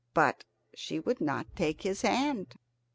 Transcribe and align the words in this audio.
But 0.15 0.45
she 0.73 0.99
would 0.99 1.21
not 1.21 1.45
take 1.55 1.83
his 1.83 2.01
hand. 2.01 2.55